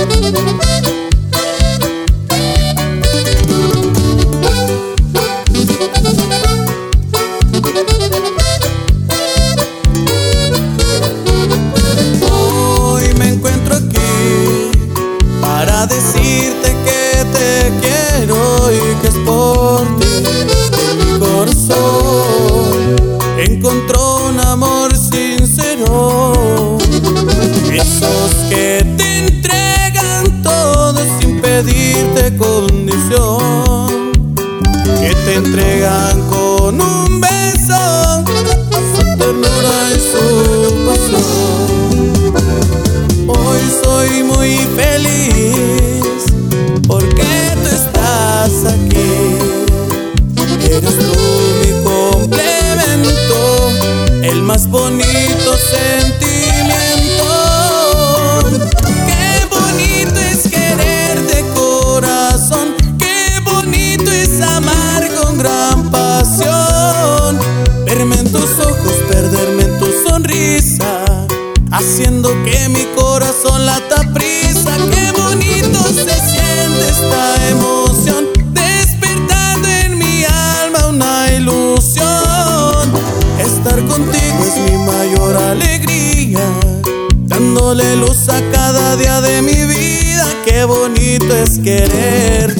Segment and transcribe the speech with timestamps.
[0.00, 0.08] Hoy
[13.18, 14.70] me encuentro aquí
[15.42, 20.06] para decirte que te quiero y que es por ti
[21.18, 22.72] corso,
[23.36, 26.78] encontró un amor sincero
[31.62, 34.12] pedirte condición.
[34.98, 38.24] Que te entregan con un beso
[38.94, 40.24] su ternura y su
[40.86, 42.32] pasión.
[43.28, 46.22] Hoy soy muy feliz
[46.86, 49.12] porque tú estás aquí.
[50.64, 51.14] Eres tú
[51.60, 53.38] mi complemento,
[54.22, 56.19] el más bonito sentimiento.
[85.50, 86.40] Alegría,
[87.24, 90.26] dándole luz a cada día de mi vida.
[90.44, 92.59] Qué bonito es quererte.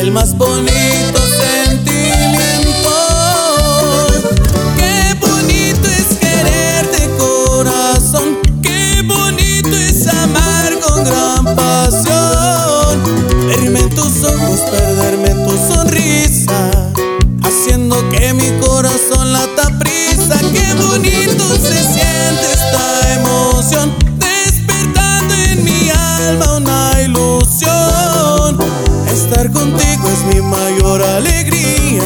[0.00, 1.20] El más bonito
[1.64, 2.90] sentimiento.
[4.76, 13.02] Qué bonito es querer de corazón, qué bonito es amar con gran pasión.
[13.46, 16.70] Verme en tus ojos, perderme tu sonrisa,
[17.42, 20.38] haciendo que mi corazón lata prisa.
[20.52, 23.94] Qué bonito se siente esta emoción,
[29.38, 32.02] Estar contigo es mi mayor alegría,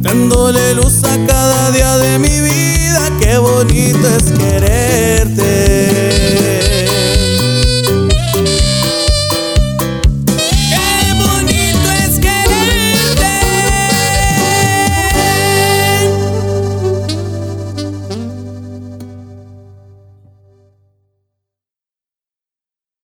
[0.00, 3.10] dándole luz a cada día de mi vida.
[3.20, 5.67] Qué bonito es quererte.